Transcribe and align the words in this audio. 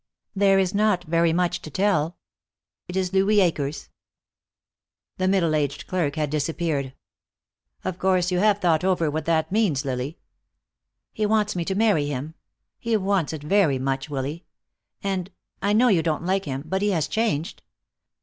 "There 0.35 0.57
is 0.57 0.73
not 0.73 1.03
very 1.03 1.31
much 1.31 1.61
to 1.61 1.69
tell. 1.69 2.17
It 2.87 2.95
is 2.95 3.13
Louis 3.13 3.39
Akers." 3.39 3.89
The 5.17 5.27
middle 5.27 5.53
aged 5.53 5.85
clerk 5.85 6.15
had 6.15 6.31
disappeared. 6.31 6.95
"Of 7.83 7.99
course 7.99 8.31
you 8.31 8.39
have 8.39 8.57
thought 8.57 8.83
over 8.83 9.11
what 9.11 9.25
that 9.25 9.51
means, 9.51 9.85
Lily." 9.85 10.17
"He 11.13 11.27
wants 11.27 11.55
me 11.55 11.63
to 11.65 11.75
marry 11.75 12.07
him. 12.07 12.33
He 12.79 12.97
wants 12.97 13.31
it 13.31 13.43
very 13.43 13.77
much, 13.77 14.09
Willy. 14.09 14.43
And 15.03 15.29
I 15.61 15.71
know 15.71 15.89
you 15.89 16.01
don't 16.01 16.25
like 16.25 16.45
him, 16.45 16.63
but 16.65 16.81
he 16.81 16.89
has 16.89 17.07
changed. 17.07 17.61